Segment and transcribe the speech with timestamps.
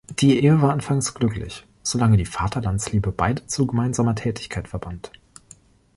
[0.17, 5.11] Die Ehe war anfangs glücklich, solange die Vaterlandsliebe beide zu gemeinsamer Tätigkeit verband.